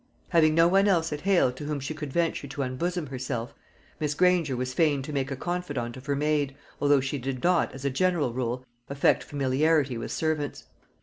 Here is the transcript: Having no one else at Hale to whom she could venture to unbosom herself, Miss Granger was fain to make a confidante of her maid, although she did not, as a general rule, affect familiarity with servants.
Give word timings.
Having 0.29 0.55
no 0.55 0.67
one 0.67 0.87
else 0.87 1.13
at 1.13 1.21
Hale 1.21 1.51
to 1.51 1.65
whom 1.65 1.79
she 1.79 1.93
could 1.93 2.11
venture 2.11 2.47
to 2.47 2.63
unbosom 2.63 3.05
herself, 3.09 3.53
Miss 3.99 4.15
Granger 4.15 4.57
was 4.57 4.73
fain 4.73 5.03
to 5.03 5.13
make 5.13 5.29
a 5.29 5.35
confidante 5.35 5.95
of 5.95 6.07
her 6.07 6.15
maid, 6.15 6.55
although 6.81 7.01
she 7.01 7.19
did 7.19 7.43
not, 7.43 7.71
as 7.73 7.85
a 7.85 7.91
general 7.91 8.33
rule, 8.33 8.65
affect 8.89 9.21
familiarity 9.23 9.99
with 9.99 10.11
servants. 10.11 10.63